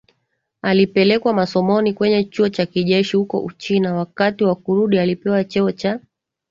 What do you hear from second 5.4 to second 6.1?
cheo cha